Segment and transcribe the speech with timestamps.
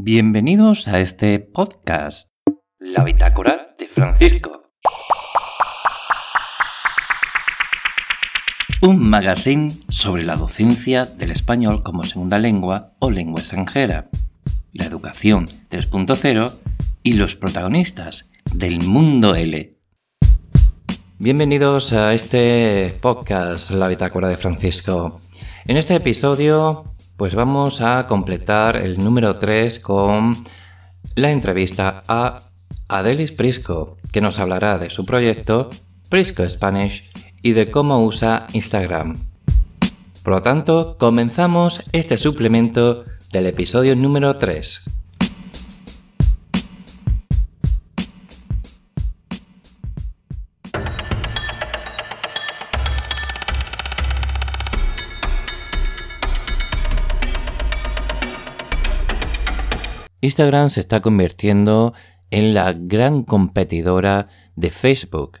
[0.00, 2.28] Bienvenidos a este podcast,
[2.78, 4.70] La Bitácora de Francisco.
[8.80, 14.08] Un magazine sobre la docencia del español como segunda lengua o lengua extranjera,
[14.72, 16.52] la educación 3.0
[17.02, 19.80] y los protagonistas del mundo L.
[21.18, 25.20] Bienvenidos a este podcast, La Bitácora de Francisco.
[25.66, 30.36] En este episodio pues vamos a completar el número 3 con
[31.16, 32.44] la entrevista a
[32.86, 35.68] Adelis Prisco, que nos hablará de su proyecto
[36.08, 37.10] Prisco Spanish
[37.42, 39.18] y de cómo usa Instagram.
[40.22, 44.97] Por lo tanto, comenzamos este suplemento del episodio número 3.
[60.20, 61.94] Instagram se está convirtiendo
[62.30, 65.40] en la gran competidora de Facebook.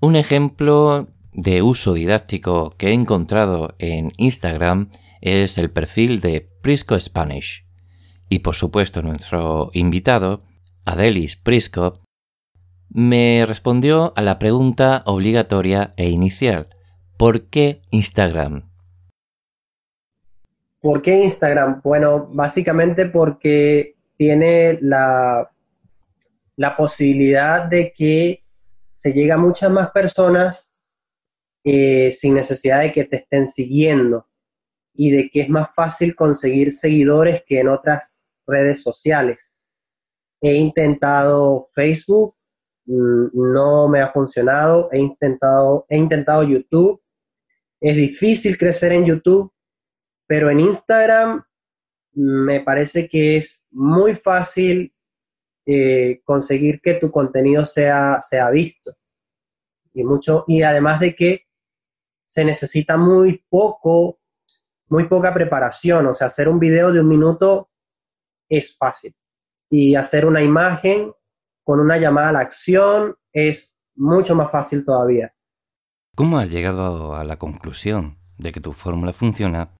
[0.00, 6.98] Un ejemplo de uso didáctico que he encontrado en Instagram es el perfil de Prisco
[6.98, 7.64] Spanish.
[8.28, 10.42] Y por supuesto nuestro invitado,
[10.84, 12.00] Adelis Prisco,
[12.88, 16.68] me respondió a la pregunta obligatoria e inicial.
[17.16, 18.71] ¿Por qué Instagram?
[20.82, 21.80] ¿Por qué Instagram?
[21.80, 25.48] Bueno, básicamente porque tiene la,
[26.56, 28.42] la posibilidad de que
[28.90, 30.72] se llegue a muchas más personas
[31.62, 34.26] eh, sin necesidad de que te estén siguiendo
[34.92, 39.38] y de que es más fácil conseguir seguidores que en otras redes sociales.
[40.40, 42.34] He intentado Facebook,
[42.86, 47.00] mm, no me ha funcionado, he intentado, he intentado YouTube,
[47.80, 49.51] es difícil crecer en YouTube
[50.26, 51.44] pero en Instagram
[52.14, 54.94] me parece que es muy fácil
[55.64, 58.92] eh, conseguir que tu contenido sea, sea visto.
[59.94, 61.46] Y, mucho, y además de que
[62.26, 64.18] se necesita muy poco,
[64.88, 66.06] muy poca preparación.
[66.06, 67.70] O sea, hacer un video de un minuto
[68.48, 69.14] es fácil.
[69.70, 71.12] Y hacer una imagen
[71.64, 75.34] con una llamada a la acción es mucho más fácil todavía.
[76.14, 79.74] ¿Cómo has llegado a la conclusión de que tu fórmula funciona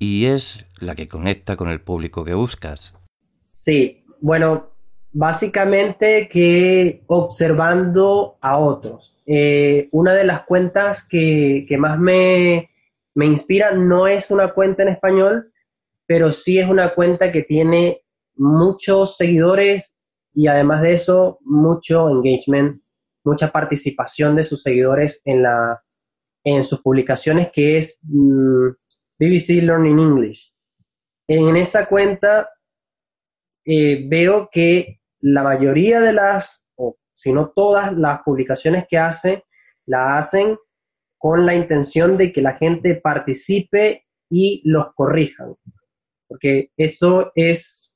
[0.00, 2.98] y es la que conecta con el público que buscas.
[3.40, 4.70] Sí, bueno,
[5.12, 9.14] básicamente que observando a otros.
[9.26, 12.70] Eh, una de las cuentas que, más me,
[13.14, 15.52] me, inspira no es una cuenta en español,
[16.06, 18.02] pero sí es una cuenta que tiene
[18.36, 19.94] muchos seguidores
[20.34, 22.80] y además de eso mucho engagement,
[23.22, 25.82] mucha participación de sus seguidores en, la,
[26.42, 28.70] en sus publicaciones, que es mm,
[29.20, 30.50] BBC Learning English.
[31.28, 32.48] En esa cuenta
[33.66, 39.44] eh, veo que la mayoría de las, o si no todas las publicaciones que hace,
[39.84, 40.56] la hacen
[41.18, 45.54] con la intención de que la gente participe y los corrijan.
[46.26, 47.92] Porque eso es,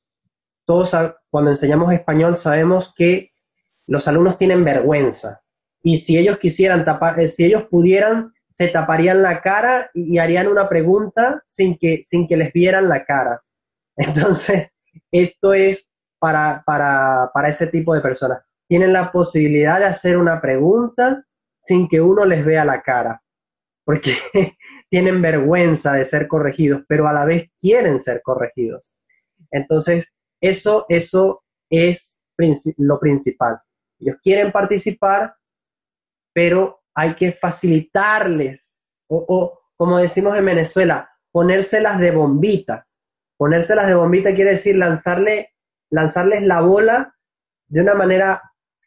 [0.67, 0.93] todos
[1.31, 3.33] cuando enseñamos español sabemos que
[3.87, 5.41] los alumnos tienen vergüenza.
[5.83, 10.47] Y si ellos quisieran tapar, eh, si ellos pudieran se taparían la cara y, harían
[10.47, 13.43] una pregunta sin que, sin que les vieran la cara.
[13.97, 14.69] Entonces,
[15.11, 18.43] esto es para, para, para ese tipo de personas.
[18.69, 21.25] Tienen la posibilidad de hacer una pregunta
[21.65, 23.21] sin que uno les vea la cara,
[23.85, 24.13] porque
[24.89, 28.93] tienen vergüenza de ser corregidos, pero a la vez quieren ser corregidos.
[29.51, 30.07] Entonces,
[30.41, 32.23] eso, eso es
[32.77, 33.59] lo principal.
[33.99, 35.35] Ellos quieren participar,
[36.33, 38.63] pero hay que facilitarles,
[39.09, 42.87] o, como decimos en Venezuela, ponérselas de bombita.
[43.37, 45.53] Ponérselas de bombita quiere decir lanzarle,
[45.91, 47.15] lanzarles la bola
[47.67, 48.43] de una manera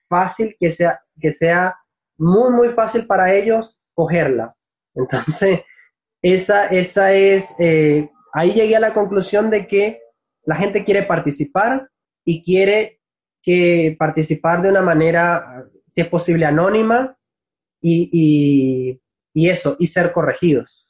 [0.08, 1.78] fácil, que sea, que sea
[2.18, 4.56] muy, muy fácil para ellos cogerla.
[4.96, 5.62] Entonces,
[6.22, 10.00] esa, esa es, eh, ahí llegué a la conclusión de que
[10.46, 11.90] la gente quiere participar
[12.24, 13.02] y quiere
[13.42, 17.17] que participar de una manera, si es posible, anónima,
[17.82, 19.00] y,
[19.34, 20.88] eso, y ser corregidos.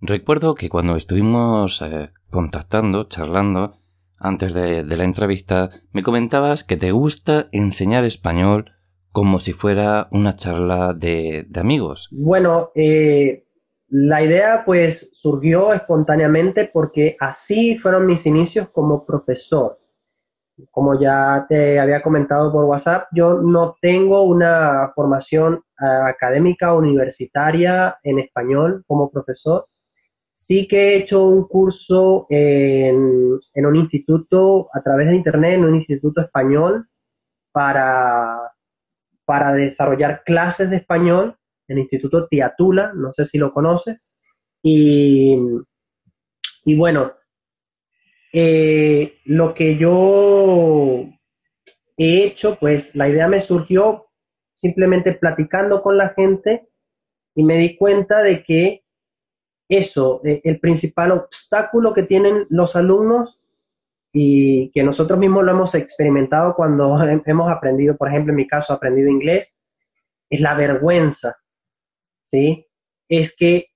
[0.00, 3.78] Recuerdo que cuando estuvimos eh, contactando, charlando,
[4.18, 8.72] antes de, la entrevista, me comentabas que te gusta enseñar español
[9.12, 12.08] como si fuera una charla de, amigos.
[12.10, 13.46] Bueno, eh,
[13.88, 19.78] la idea pues surgió espontáneamente porque así fueron mis inicios como profesor.
[20.70, 27.98] Como ya te había comentado por WhatsApp, yo no tengo una formación eh, académica universitaria
[28.02, 29.66] en español como profesor.
[30.32, 35.64] sí que he hecho un curso en, en, un instituto, a través de internet, en
[35.64, 36.86] un instituto español,
[37.52, 38.52] para,
[39.24, 41.36] para desarrollar clases de español,
[41.68, 44.06] en el Instituto Tiatula, no sé si lo conoces.
[44.62, 45.38] Y,
[46.64, 47.12] y bueno,
[48.32, 51.06] eh, lo que yo
[51.96, 54.06] he hecho, pues la idea me surgió
[54.54, 56.68] simplemente platicando con la gente
[57.34, 58.84] y me di cuenta de que
[59.68, 63.38] eso, eh, el principal obstáculo que tienen los alumnos
[64.12, 66.96] y que nosotros mismos lo hemos experimentado cuando
[67.26, 69.54] hemos aprendido, por ejemplo, en mi caso, aprendido inglés,
[70.30, 71.36] es la vergüenza,
[72.22, 72.66] ¿sí?
[73.08, 73.68] Es que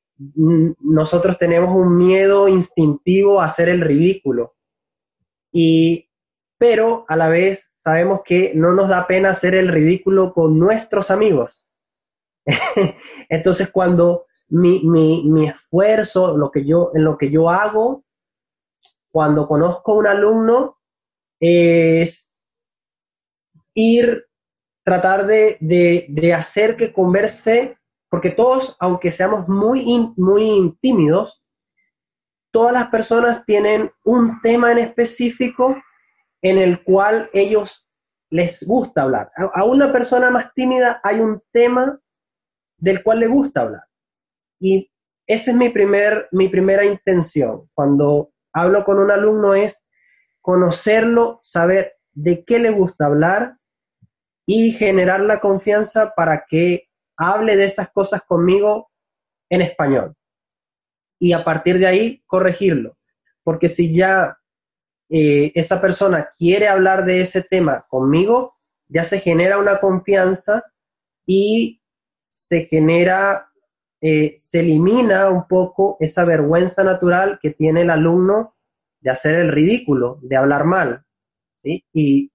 [0.80, 4.54] nosotros tenemos un miedo instintivo a hacer el ridículo,
[5.52, 6.10] y,
[6.58, 11.10] pero a la vez sabemos que no nos da pena hacer el ridículo con nuestros
[11.10, 11.62] amigos.
[13.28, 18.04] Entonces, cuando mi, mi, esfuerzo, lo que yo, en lo que yo hago,
[19.10, 20.78] cuando conozco a un alumno,
[21.40, 22.34] es
[23.74, 24.26] ir,
[24.84, 27.78] tratar de, de, hacer que converse,
[28.10, 31.40] porque todos, aunque seamos muy, muy tímidos,
[32.50, 35.76] todas las personas tienen un tema en específico
[36.42, 37.88] en el cual ellos
[38.30, 39.30] les gusta hablar.
[39.36, 42.00] A, una persona más tímida hay un tema
[42.78, 43.84] del cual le gusta hablar.
[44.58, 44.90] Y
[45.26, 47.68] esa es mi, primer, mi primera intención.
[47.74, 49.80] Cuando hablo con un alumno es
[50.40, 53.56] conocerlo, saber de qué le gusta hablar
[54.46, 56.89] y generar la confianza para que
[57.20, 58.90] hable de esas cosas conmigo
[59.50, 60.16] en español.
[61.18, 62.96] Y a partir de ahí corregirlo.
[63.44, 64.38] Porque si ya
[65.10, 68.56] eh, esa persona quiere hablar de ese tema conmigo,
[68.88, 70.64] ya se genera una confianza
[71.26, 71.82] y
[72.28, 73.50] se genera,
[74.00, 78.56] eh, se elimina un poco esa vergüenza natural que tiene el alumno
[79.00, 81.04] de hacer el ridículo, de hablar mal.
[81.56, 81.84] ¿sí?
[81.92, 82.30] Y,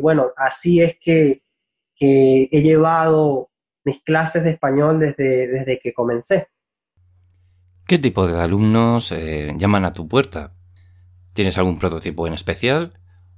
[0.00, 1.42] bueno, así es que,
[2.00, 3.50] he llevado
[3.84, 6.48] mis clases de español desde, desde que comencé.
[7.86, 10.52] ¿Qué tipo de alumnos eh, llaman a tu puerta?
[11.32, 12.92] ¿Tienes algún prototipo en especial?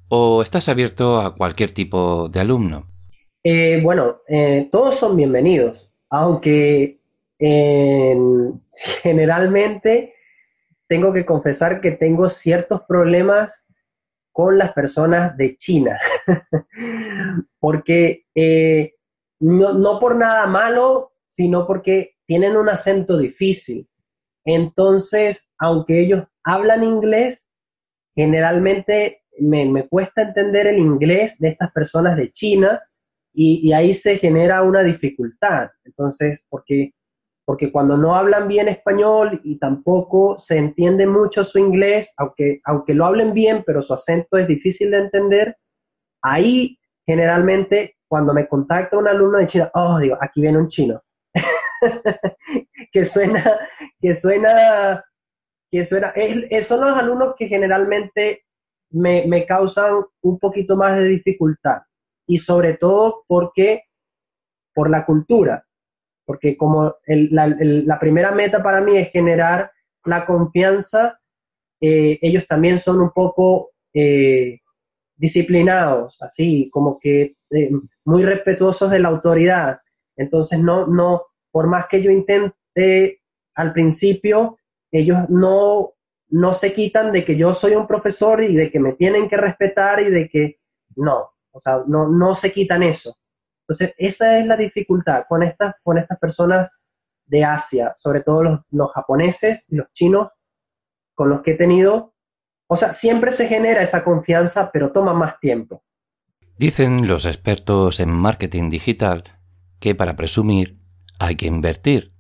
[0.09, 2.87] ¿O estás abierto a cualquier tipo de alumno?
[3.45, 7.01] Eh, bueno, eh, todos son bienvenidos, aunque
[9.03, 10.15] generalmente
[10.87, 13.65] tengo que confesar que tengo ciertos problemas
[14.33, 15.99] con las personas de China,
[17.61, 18.95] porque eh,
[19.41, 23.89] no, no, por nada malo, sino porque tienen un acento difícil.
[24.45, 27.47] Entonces, aunque ellos hablan inglés,
[28.15, 32.83] generalmente me, cuesta entender el inglés de estas personas de China
[33.35, 35.71] y, ahí se genera una dificultad.
[35.85, 36.93] Entonces, porque,
[37.47, 42.95] porque cuando no hablan bien español y tampoco se entiende mucho su inglés, aunque, aunque
[42.95, 45.57] lo hablen bien, pero su acento es difícil de entender,
[46.23, 51.03] ahí generalmente cuando me contacta un alumno de China, oh, digo, aquí viene un chino.
[52.93, 53.59] que suena,
[54.01, 55.05] que suena
[55.71, 56.15] que eso era,
[56.63, 58.45] son los alumnos que generalmente
[58.91, 61.81] me, causan un poquito más de dificultad
[62.27, 63.85] y sobre todo porque
[64.75, 65.67] por la cultura,
[66.27, 69.73] porque como la, primera meta para mí es generar
[70.05, 71.19] la confianza,
[71.81, 74.61] eh, ellos también son un poco eh,
[75.23, 77.71] disciplinados, así como que eh,
[78.05, 79.79] muy respetuosos de la autoridad.
[80.17, 83.21] Entonces no, no, por más que yo intente
[83.55, 84.59] al principio
[84.91, 85.93] ellos no,
[86.29, 89.37] no se quitan de que yo soy un profesor y de que me tienen que
[89.37, 90.59] respetar y de que
[90.97, 93.17] no, o sea, no, no se quitan eso.
[93.61, 96.69] Entonces, esa es la dificultad con estas, con estas personas
[97.27, 100.31] de Asia, sobre todo los, los japoneses y los chinos
[101.15, 102.12] con los que he tenido.
[102.73, 105.83] O sea, siempre se genera esa confianza, pero toma más tiempo.
[106.57, 109.25] Dicen los expertos en marketing digital
[109.79, 110.79] que para presumir
[111.19, 112.13] hay que invertir.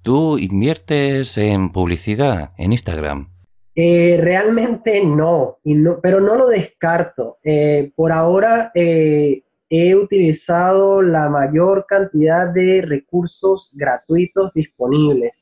[0.00, 3.28] ¿Tú inviertes en publicidad en Instagram?
[3.74, 5.58] Eh, realmente no,
[6.02, 7.36] pero no lo descarto.
[7.44, 15.34] Eh, por ahora eh, he utilizado la mayor cantidad de recursos gratuitos disponibles.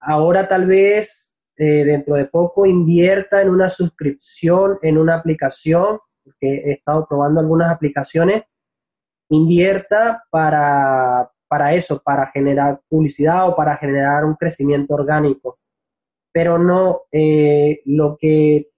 [0.00, 1.23] ahora tal vez
[1.56, 7.70] dentro de poco invierta en una suscripción en una aplicación, porque he estado probando algunas
[7.70, 8.44] aplicaciones,
[9.28, 15.58] invierta para, para eso, para generar publicidad o para generar un crecimiento orgánico.
[16.32, 18.70] Pero no eh, lo, que,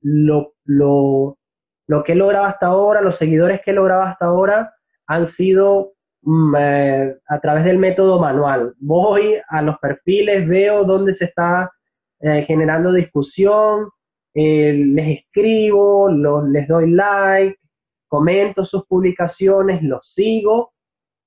[0.00, 1.38] lo, lo,
[1.86, 4.74] lo que he logrado hasta ahora, los seguidores que he logrado hasta ahora
[5.06, 8.74] han sido mm, eh, a través del método manual.
[8.78, 11.70] Voy a los perfiles, veo dónde se está
[12.26, 13.90] eh, generando discusión,
[14.32, 17.58] eh, les escribo, les doy like,
[18.08, 20.72] comento sus publicaciones, los sigo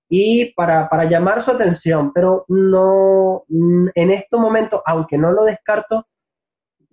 [0.09, 5.43] y para, para llamar su atención, pero no, mm, en estos momentos, aunque no lo
[5.43, 6.07] descarto,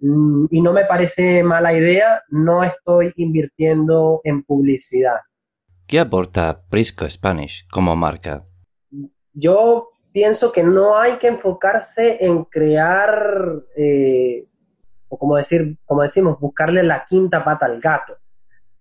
[0.00, 5.20] mm, y no me parece mala idea, no estoy invirtiendo en publicidad.
[5.86, 8.44] ¿Qué aporta Prisco Spanish como marca?
[9.32, 14.46] Yo pienso que no hay que enfocarse en crear, eh,
[15.08, 18.16] o como, decir, como decimos, buscarle la quinta pata al gato.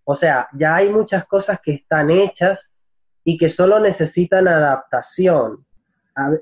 [0.03, 2.71] O sea, ya hay muchas cosas que están hechas
[3.23, 5.65] y que solo necesitan adaptación.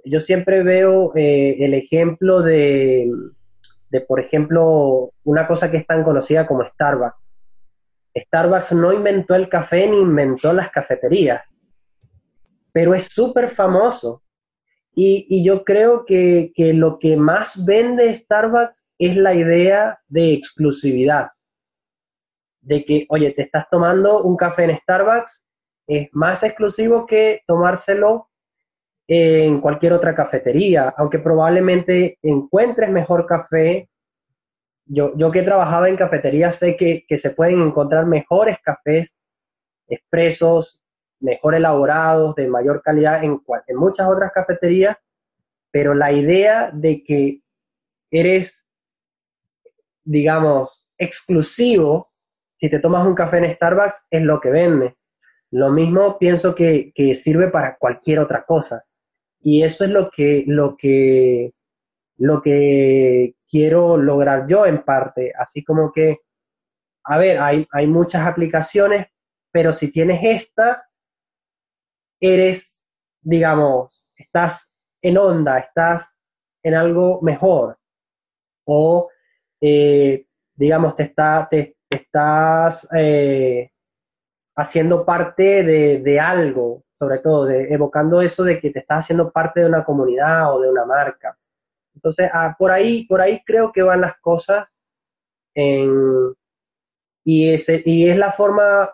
[0.03, 3.09] yo siempre veo eh, el ejemplo de,
[3.91, 7.33] de, por ejemplo, una cosa que es tan conocida como Starbucks.
[8.13, 11.43] Starbucks no inventó el café ni inventó las cafeterías,
[12.73, 14.21] pero es súper famoso.
[14.93, 21.29] Y, yo creo que, que lo que más vende Starbucks es la idea de exclusividad.
[22.61, 25.43] De que, oye, te estás tomando un café en Starbucks
[25.87, 28.29] es más exclusivo que tomárselo
[29.07, 33.89] en cualquier otra cafetería, aunque probablemente encuentres mejor café.
[34.85, 39.13] Yo, yo que trabajaba en cafetería sé que, se pueden encontrar mejores cafés
[39.87, 40.80] expresos,
[41.21, 43.39] mejor elaborados, de mayor calidad en,
[43.75, 44.97] muchas otras cafeterías,
[45.71, 47.41] pero la idea de que
[48.09, 48.53] eres,
[50.03, 52.11] digamos, exclusivo
[52.53, 54.95] si te tomas un café en Starbucks es lo que vende.
[55.49, 58.83] Lo mismo pienso que, sirve para cualquier otra cosa.
[59.39, 61.53] Y eso es lo que, lo que,
[62.17, 65.33] lo que quiero lograr yo en parte.
[65.35, 66.19] Así como que,
[67.03, 69.07] a ver, hay, hay muchas aplicaciones,
[69.51, 70.85] pero si tienes esta,
[72.21, 72.83] eres,
[73.21, 74.69] digamos, estás
[75.01, 76.13] en onda, estás
[76.63, 77.77] en algo mejor.
[78.65, 79.09] O,
[79.59, 80.25] eh,
[80.55, 83.71] digamos, te, está, te, estás eh,
[84.55, 89.61] haciendo parte de, algo, sobre todo, de, evocando eso de que te estás haciendo parte
[89.61, 91.37] de una comunidad o de una marca.
[91.95, 94.67] Entonces, ah, por ahí, por ahí creo que van las cosas
[95.53, 95.85] y,
[97.25, 98.89] y es la forma,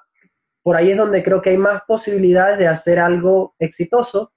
[0.68, 4.34] por ahí es donde creo que hay más posibilidades de hacer algo exitoso,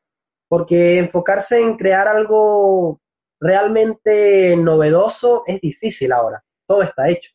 [0.46, 3.00] porque enfocarse en crear algo
[3.40, 6.40] realmente novedoso es difícil ahora.
[6.68, 7.32] Todo está hecho,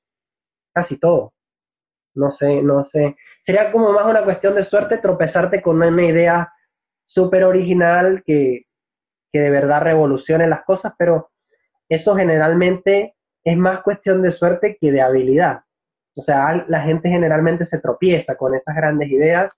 [0.73, 1.33] casi todo.
[2.13, 6.53] No sé, no sé sería como más una cuestión de suerte tropezarte con una idea
[7.05, 8.61] súper original que,
[9.33, 11.31] de verdad revolucione las cosas, pero
[11.89, 15.64] eso generalmente es más cuestión de suerte que de habilidad.
[16.17, 19.51] O sea, la gente generalmente se tropieza con esas grandes ideas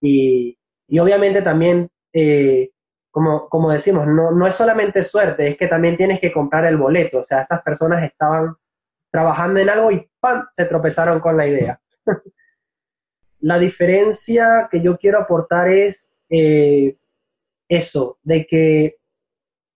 [0.00, 0.58] y,
[0.98, 2.70] obviamente también, eh,
[3.10, 6.76] como, como decimos, no, no es solamente suerte, es que también tienes que comprar el
[6.76, 7.20] boleto.
[7.20, 8.54] O sea, esas personas estaban
[9.10, 10.46] trabajando en algo y ¡pam!
[10.52, 11.80] se tropezaron con la idea.
[13.40, 16.96] La diferencia que yo quiero aportar es eh,
[17.68, 18.96] eso, de que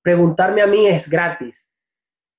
[0.03, 1.65] preguntarme a mí es gratis.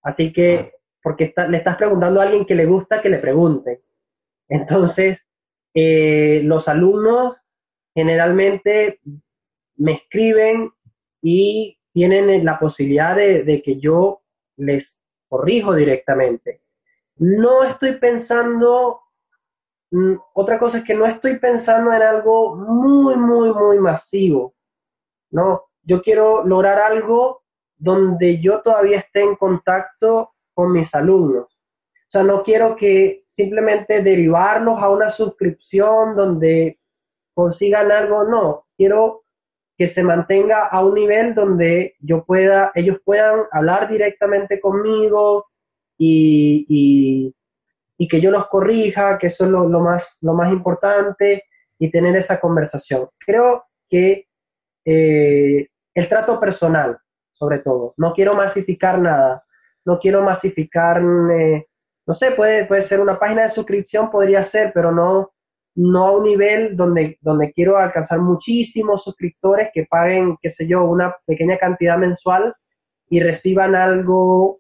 [0.01, 3.83] Así que, porque le estás preguntando a alguien que le gusta que le pregunte.
[4.48, 5.19] Entonces,
[5.74, 7.36] eh, los alumnos
[7.93, 9.00] generalmente
[9.75, 10.72] me escriben
[11.22, 14.22] y tienen la posibilidad de que yo
[14.57, 16.62] les corrijo directamente.
[17.17, 19.03] No estoy pensando
[19.93, 24.55] Mm, otra cosa es que no estoy pensando en algo muy, muy, muy masivo.
[25.29, 27.43] No, yo quiero lograr algo
[27.77, 31.45] donde yo todavía esté en contacto con mis alumnos.
[31.45, 36.79] O sea, no quiero que simplemente derivarlos a una suscripción donde
[37.33, 39.24] consigan algo, no, quiero
[39.75, 45.48] que se mantenga a un nivel donde yo pueda, ellos puedan hablar directamente conmigo
[45.98, 47.33] y,
[47.98, 51.45] y que yo los corrija, que eso es lo, más, lo más importante,
[51.79, 53.10] y tener esa conversación.
[53.17, 54.27] Creo que
[54.86, 56.98] eh, el trato personal,
[57.31, 59.45] sobre todo, no quiero masificar nada,
[59.85, 61.67] no quiero masificar, eh,
[62.05, 65.31] no sé, puede, puede ser una página de suscripción, podría ser, pero no,
[65.75, 70.83] no a un nivel donde, donde quiero alcanzar muchísimos suscriptores que paguen, qué sé yo,
[70.83, 72.53] una pequeña cantidad mensual
[73.09, 74.59] y reciban algo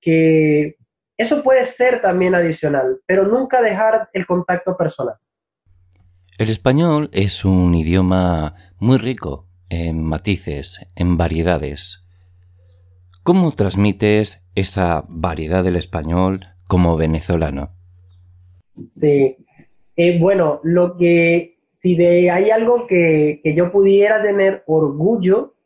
[0.00, 0.76] que
[1.16, 5.16] eso puede ser también adicional, pero nunca dejar el contacto personal.
[6.38, 12.05] El español es un idioma muy rico en matices, en variedades.
[13.26, 17.70] ¿Cómo transmites esa variedad del español como venezolano?
[18.86, 19.36] Sí,
[19.96, 25.56] eh, bueno, lo que si de hay algo que, que yo pudiera tener orgullo,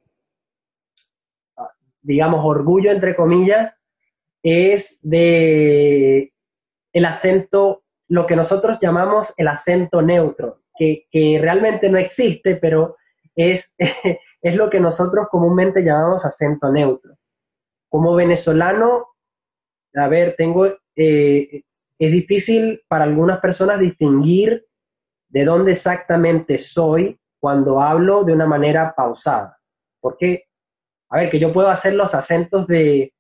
[2.00, 3.74] digamos orgullo entre comillas,
[4.42, 6.32] es de
[6.94, 12.96] el acento, lo que nosotros llamamos el acento neutro, que, que realmente no existe, pero
[13.36, 13.74] es,
[14.40, 17.19] es lo que nosotros comúnmente llamamos acento neutro.
[17.90, 19.08] Como venezolano,
[19.94, 20.66] a ver, tengo,
[20.96, 21.62] eh,
[21.98, 24.64] es difícil para algunas personas distinguir
[25.28, 29.58] de dónde exactamente soy cuando hablo de una manera pausada.
[30.00, 30.44] Porque,
[31.10, 33.12] a ver, que yo puedo hacer los acentos de,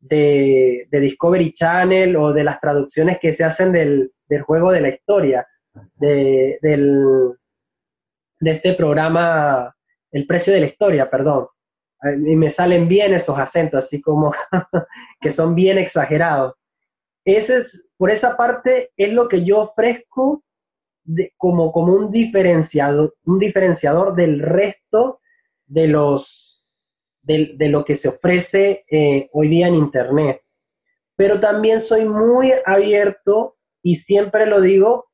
[0.00, 4.12] de, Discovery Channel o de las traducciones que se hacen del,
[4.44, 5.46] juego de la historia,
[5.96, 7.36] de, del,
[8.40, 9.74] de este programa,
[10.10, 11.46] El precio de la historia, perdón.
[12.02, 14.32] Y me salen bien esos acentos, así como
[15.20, 16.54] que son bien exagerados.
[17.24, 20.42] Ese es, por esa parte es lo que yo ofrezco
[21.36, 25.20] como, como un, diferenciador, un diferenciador del resto
[25.66, 26.66] de, los,
[27.22, 30.42] de, lo que se ofrece eh, hoy día en Internet.
[31.16, 35.10] Pero también soy muy abierto y siempre lo digo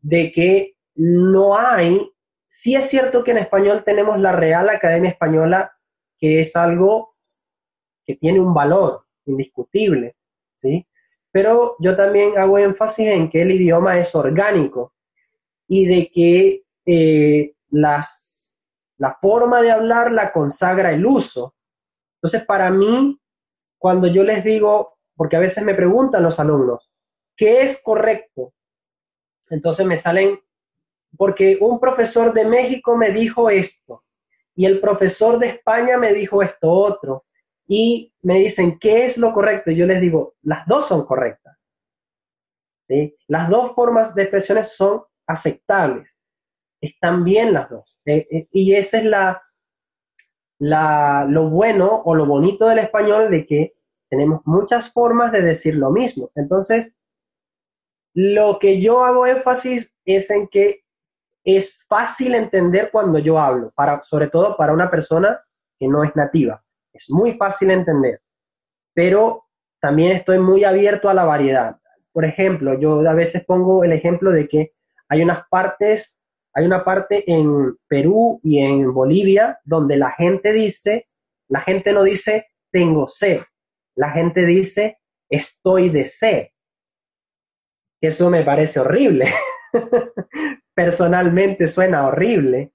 [0.00, 2.10] de que no hay,
[2.48, 5.72] sí es cierto que en español tenemos la Real Academia Española,
[6.18, 7.14] que es algo
[8.04, 10.16] que tiene un valor indiscutible,
[10.56, 10.86] ¿sí?
[11.30, 14.94] Pero yo también hago énfasis en que el idioma es orgánico
[15.68, 18.56] y de que eh, las,
[18.96, 21.54] la forma de hablar la consagra el uso.
[22.16, 23.20] Entonces, para mí,
[23.76, 26.90] cuando yo les digo, porque a veces me preguntan los alumnos,
[27.36, 28.54] ¿qué es correcto?
[29.50, 30.40] Entonces me salen,
[31.16, 34.04] porque un profesor de México me dijo esto,
[34.58, 37.26] y el profesor de España me dijo esto otro,
[37.68, 39.70] y me dicen, ¿qué es lo correcto?
[39.70, 41.56] Y yo les digo, las dos son correctas.
[42.88, 43.16] ¿Sí?
[43.28, 46.10] Las dos formas de expresiones son aceptables.
[46.80, 47.96] Están bien las dos.
[48.04, 49.40] Eh, eh, y ese es la,
[50.58, 53.74] la, lo bueno o lo bonito del español de que
[54.10, 56.32] tenemos muchas formas de decir lo mismo.
[56.34, 56.92] Entonces,
[58.12, 60.82] lo que yo hago énfasis es en que
[61.44, 63.72] es fácil entender cuando yo hablo,
[64.04, 65.40] sobre todo para una persona
[65.78, 66.62] que no es nativa.
[66.92, 68.20] Es muy fácil entender,
[68.94, 69.44] pero
[69.80, 71.78] también estoy muy abierto a la variedad.
[72.12, 74.72] Por ejemplo, yo a veces pongo el ejemplo de que
[75.08, 76.16] hay unas partes,
[76.52, 81.08] hay una parte en Perú y en Bolivia donde la gente dice,
[81.48, 83.42] la gente no dice tengo sed,
[83.94, 84.98] la gente dice
[85.30, 86.48] estoy de sed.
[88.00, 89.32] Eso me parece horrible.
[90.74, 92.72] Personalmente suena horrible,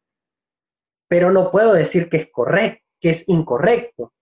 [1.07, 4.13] pero no puedo decir que es correcto, que es incorrecto.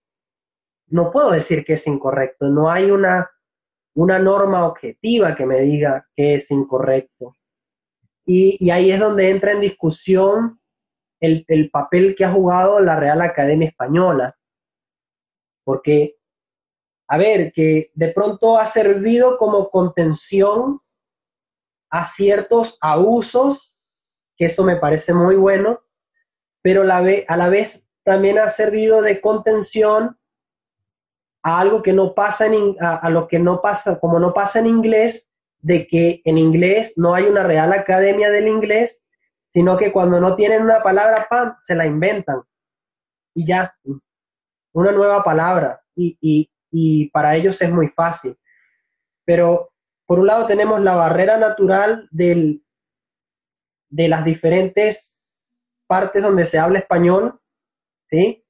[0.88, 2.47] No puedo decir que es incorrecto.
[2.47, 3.29] No hay una,
[3.95, 7.38] una norma objetiva que me diga que es incorrecto.
[8.25, 10.60] Y, ahí es donde entra en discusión
[11.19, 14.36] el, papel que ha jugado la Real Academia Española.
[15.63, 16.15] Porque,
[17.07, 20.81] a ver, que de pronto ha servido como contención
[21.91, 23.77] a ciertos abusos,
[24.38, 25.82] que eso me parece muy bueno,
[26.62, 30.17] pero a la vez también ha servido de contención
[31.43, 34.67] a algo que no pasa en, a, lo que no pasa, como no pasa en
[34.67, 35.27] inglés,
[35.60, 39.01] de que en inglés no hay una real academia del inglés,
[39.49, 42.41] sino que cuando no tienen una palabra, ¡pam!, se la inventan.
[43.34, 43.75] Y ya,
[44.73, 45.82] una nueva palabra.
[45.95, 46.49] Y,
[47.12, 48.38] para ellos es muy fácil.
[49.25, 49.70] Pero
[50.12, 52.65] por un lado tenemos la barrera natural del,
[53.88, 55.17] de las diferentes
[55.88, 57.39] partes donde se habla español,
[58.10, 58.43] ¿sí?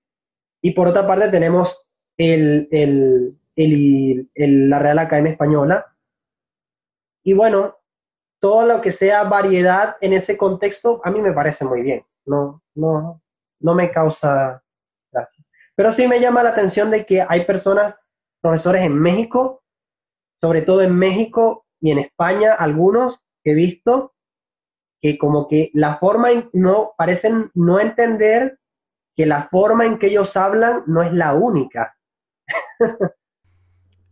[0.64, 1.86] Y por otra parte tenemos
[2.18, 5.86] el, la Real Academia Española,
[7.22, 7.78] y bueno,
[8.40, 12.04] todo lo que sea variedad en ese contexto, a mí me parece muy bien.
[12.26, 13.22] No, no,
[13.60, 14.64] no me causa
[15.12, 15.46] gracia.
[15.76, 17.94] Pero sí me llama la atención de que hay personas,
[18.42, 19.61] profesores en México,
[20.42, 24.14] sobre todo en México y en España, algunos que he visto,
[25.00, 28.60] que como que la forma, no, parecen no entender
[29.16, 31.96] que la forma en que ellos hablan no es la única.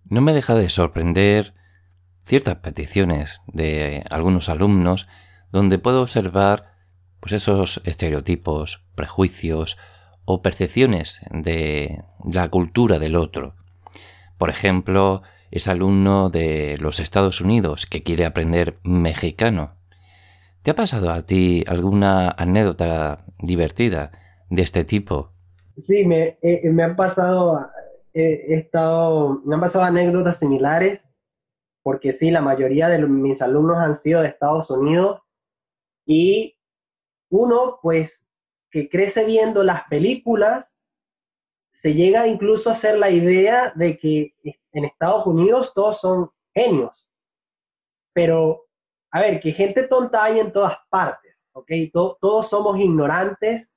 [0.06, 1.56] no me deja de sorprender
[2.26, 5.08] ciertas peticiones de algunos alumnos
[5.52, 6.74] donde puedo observar
[7.20, 9.78] pues esos estereotipos, prejuicios
[10.26, 13.56] o percepciones de la cultura del otro.
[14.38, 19.76] Por ejemplo, es alumno de los Estados Unidos que quiere aprender mexicano.
[20.62, 24.12] ¿Te ha pasado a ti alguna anécdota divertida
[24.50, 25.32] de este tipo?
[25.78, 27.68] Sí, me, eh, me han pasado,
[28.14, 31.00] he estado, me han pasado anécdotas similares
[31.90, 35.22] porque sí, la mayoría de mis alumnos han sido de Estados Unidos
[36.06, 36.58] y
[37.30, 38.22] uno, pues,
[38.70, 40.72] que crece viendo las películas,
[41.72, 44.36] se llega incluso a hacer la idea de que
[44.74, 47.08] en Estados Unidos todos son genios.
[48.14, 48.66] Pero,
[49.12, 51.72] a ver, que gente tonta hay en todas partes, ¿ok?
[51.92, 53.70] todos somos ignorantes,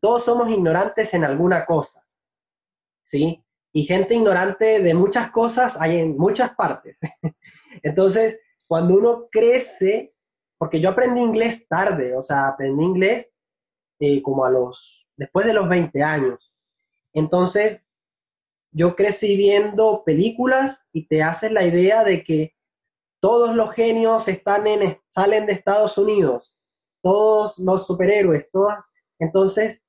[0.00, 2.06] todos somos ignorantes en alguna cosa,
[3.04, 3.42] ¿sí?
[3.72, 6.98] Y gente ignorante de muchas cosas hay en muchas partes.
[7.82, 10.14] Entonces, cuando uno crece,
[10.58, 13.30] porque yo aprendí inglés tarde, o sea, aprendí inglés
[14.00, 16.52] eh, como a los, después de los 20 años.
[17.12, 17.80] Entonces,
[18.70, 22.54] yo crecí viendo películas y te haces la idea de que
[23.20, 26.54] todos los genios están en, salen de Estados Unidos,
[27.02, 28.78] todos los superhéroes, todas.
[29.18, 29.80] Entonces,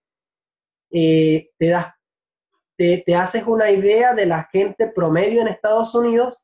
[0.92, 1.94] eh, te, das,
[2.78, 6.38] te, te haces una idea de la gente promedio en Estados Unidos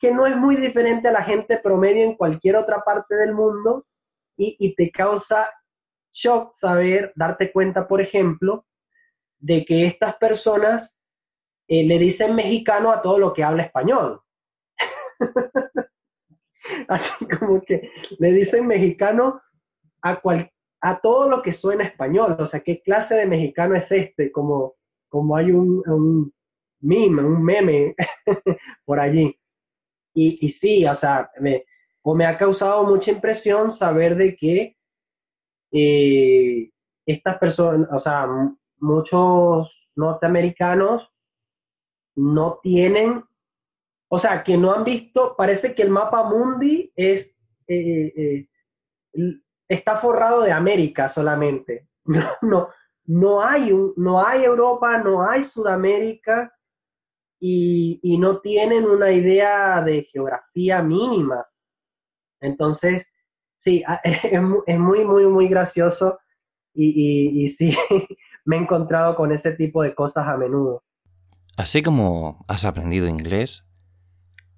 [0.00, 3.86] que no es muy diferente a la gente promedio en cualquier otra parte del mundo
[4.36, 5.50] y, te causa
[6.14, 8.64] shock saber, darte cuenta, por ejemplo,
[9.38, 10.94] de que estas personas
[11.70, 14.20] eh, le dicen mexicano a todo lo que habla español.
[16.88, 19.40] Así como que le dicen mexicano
[20.02, 20.20] a,
[20.80, 22.36] a todo lo que suena español.
[22.40, 24.32] O sea, ¿qué clase de mexicano es este?
[24.32, 24.74] Como,
[25.08, 26.34] como hay un, un
[26.80, 27.94] meme, un meme
[28.84, 29.38] por allí.
[30.12, 31.66] Y, y sí, o sea, me,
[32.02, 34.76] o me ha causado mucha impresión saber de que
[35.70, 36.68] eh,
[37.06, 38.26] estas personas, o sea,
[38.78, 41.09] muchos norteamericanos
[42.16, 43.24] no tienen,
[44.08, 47.30] o sea, que no han visto, parece que el mapa mundi es,
[47.68, 48.46] eh,
[49.14, 51.88] eh, está forrado de América solamente.
[52.02, 52.68] No, no,
[53.04, 56.50] no, hay un, no hay Europa, no hay Sudamérica,
[57.40, 61.46] y, no tienen una idea de geografía mínima.
[62.40, 63.04] Entonces,
[63.58, 66.18] sí, es, muy, muy, muy gracioso
[66.74, 67.74] y, y, sí,
[68.44, 70.84] me he encontrado con ese tipo de cosas a menudo.
[71.60, 73.66] Así como has aprendido inglés,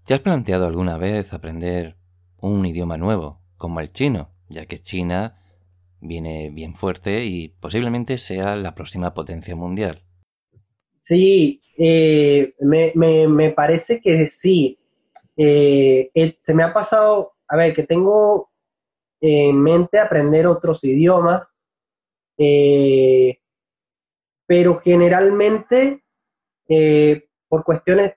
[0.07, 1.97] ¿te has planteado alguna vez aprender
[2.41, 5.37] un idioma nuevo, como el chino, ya que China
[6.01, 10.05] viene bien fuerte y posiblemente sea la próxima potencia mundial?
[11.01, 14.79] Sí, eh, me, parece que sí.
[15.37, 18.53] Eh, se me ha pasado, a ver, que tengo
[19.21, 21.49] en mente aprender otros idiomas,
[22.39, 23.41] eh,
[24.47, 26.02] pero generalmente
[27.49, 28.15] por cuestiones,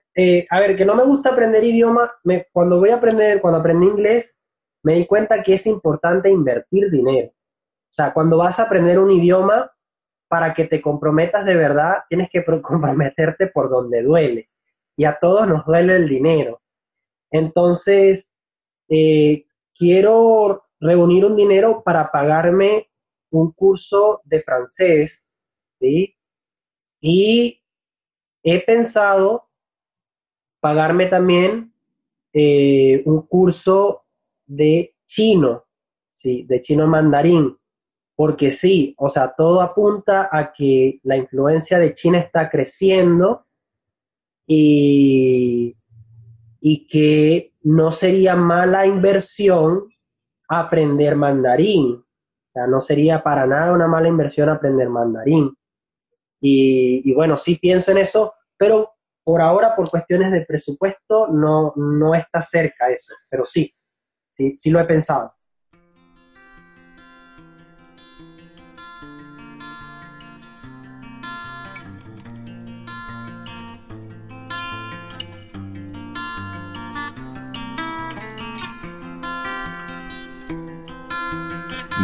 [0.50, 2.10] a ver, que no me gusta aprender idiomas,
[2.52, 4.34] cuando voy a aprender, cuando aprendí inglés,
[4.82, 7.28] me di cuenta que es importante invertir dinero.
[7.28, 9.70] O sea, cuando vas a aprender un idioma,
[10.28, 14.50] para que te comprometas de verdad, tienes que comprometerte por donde duele.
[14.96, 16.60] Y a todos nos duele el dinero.
[17.30, 18.32] Entonces,
[18.88, 22.88] eh, quiero reunir un dinero para pagarme
[23.30, 25.26] un curso de francés,
[25.80, 26.16] ¿sí?
[27.00, 27.60] Y
[28.46, 29.48] he pensado
[30.60, 31.72] pagarme también
[32.32, 34.04] eh, un curso
[34.46, 35.64] de chino,
[36.14, 36.44] ¿sí?
[36.44, 37.56] De chino mandarín
[38.16, 43.44] porque sí, o sea, todo apunta a que la influencia de China está creciendo
[44.46, 45.76] y,
[46.60, 49.88] y que no sería mala inversión
[50.48, 51.96] aprender mandarín.
[51.96, 55.54] O sea, no sería para nada una mala inversión aprender mandarín.
[56.40, 58.92] Y, bueno, sí pienso en eso, pero
[59.24, 63.12] por ahora, por cuestiones de presupuesto, no, no está cerca eso.
[63.28, 63.74] Pero sí,
[64.30, 65.32] sí, sí lo he pensado.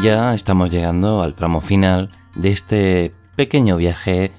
[0.02, 4.32] Ya estamos llegando al tramo final de este pequeño viaje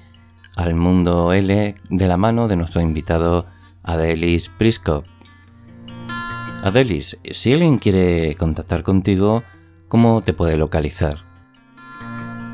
[0.56, 3.46] al mundo L de la mano de nuestro invitado
[3.82, 5.02] Adelis Prisco.
[6.62, 9.42] Adelis, si alguien quiere contactar contigo,
[9.88, 11.18] ¿cómo te puede localizar?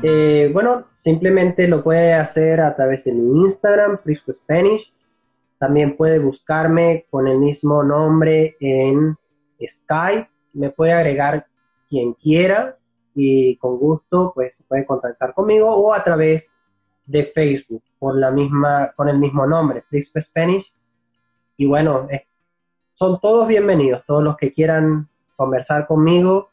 [0.03, 4.91] Eh, bueno, simplemente lo puede hacer a través de mi Instagram, Prisco Spanish.
[5.59, 9.15] También puede buscarme con el mismo nombre en
[9.65, 10.27] Skype.
[10.53, 11.45] Me puede agregar
[11.87, 12.77] quien quiera
[13.13, 16.50] y con gusto pues puede contactar conmigo o a través
[17.11, 20.71] de Facebook por la misma, con el mismo nombre, Frisco Spanish.
[21.57, 22.07] Y bueno,
[22.93, 26.49] son todos bienvenidos, todos los que quieran conversar conmigo.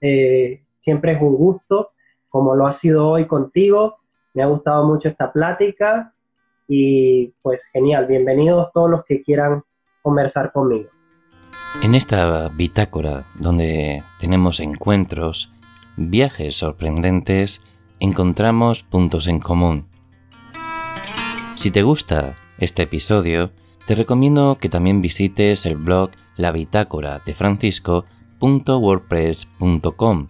[0.00, 1.90] Eh, siempre es un gusto,
[2.28, 3.98] como lo ha sido hoy contigo.
[4.32, 6.14] Me ha gustado mucho esta plática
[6.66, 9.64] y pues genial, bienvenidos todos los que quieran
[10.02, 10.88] conversar conmigo.
[11.82, 15.52] En esta bitácora donde tenemos encuentros,
[15.96, 17.60] viajes sorprendentes,
[17.98, 19.89] encontramos puntos en común.
[21.60, 23.52] Si te gusta este episodio,
[23.86, 30.28] te recomiendo que también visites el blog la bitácora de francisco.wordpress.com.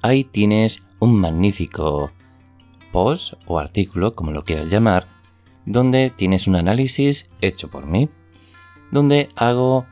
[0.00, 2.10] Ahí tienes un magnífico
[2.92, 5.06] post o artículo, como lo quieras llamar,
[5.66, 8.08] donde tienes un análisis hecho por mí,
[8.90, 9.84] donde hago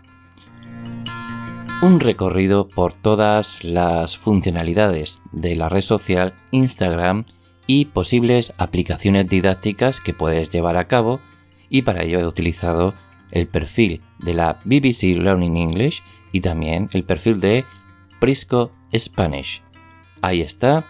[1.83, 7.27] un recorrido por todas las funcionalidades de la red social Instagram
[7.69, 11.21] y posibles aplicaciones didácticas que puedes llevar a cabo
[11.69, 12.95] y para ello he utilizado
[13.31, 16.03] el perfil de la BBC Learning English
[16.33, 17.65] y también el perfil de
[18.19, 19.63] Prisco Spanish.
[20.23, 20.85] Ahí está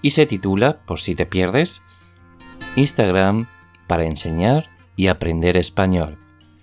[0.00, 1.82] y se titula, por si te pierdes,
[2.76, 3.46] Instagram
[3.88, 6.18] para enseñar y aprender español.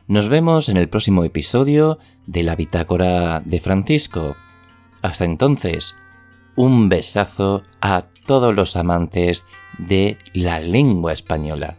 [0.07, 4.37] Nos vemos en el próximo episodio de la Bitácora de Francisco.
[5.01, 5.97] Hasta entonces,
[6.55, 9.47] un besazo a todos los amantes
[9.79, 11.78] de la lengua española.